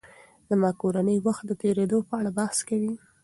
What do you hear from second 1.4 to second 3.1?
د تېرېدو په اړه بحث کوي.